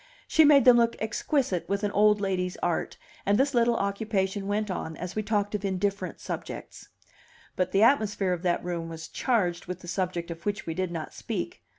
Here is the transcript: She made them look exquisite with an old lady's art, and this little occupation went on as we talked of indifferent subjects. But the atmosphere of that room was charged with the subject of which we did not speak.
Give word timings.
She 0.27 0.43
made 0.43 0.65
them 0.65 0.77
look 0.77 0.95
exquisite 0.97 1.69
with 1.69 1.83
an 1.83 1.91
old 1.91 2.19
lady's 2.19 2.57
art, 2.63 2.97
and 3.23 3.37
this 3.37 3.53
little 3.53 3.75
occupation 3.75 4.47
went 4.47 4.71
on 4.71 4.97
as 4.97 5.15
we 5.15 5.21
talked 5.21 5.53
of 5.53 5.63
indifferent 5.63 6.19
subjects. 6.19 6.89
But 7.55 7.71
the 7.71 7.83
atmosphere 7.83 8.33
of 8.33 8.41
that 8.41 8.63
room 8.65 8.89
was 8.89 9.07
charged 9.07 9.67
with 9.67 9.81
the 9.81 9.87
subject 9.87 10.31
of 10.31 10.43
which 10.43 10.65
we 10.65 10.73
did 10.73 10.89
not 10.89 11.13
speak. 11.13 11.61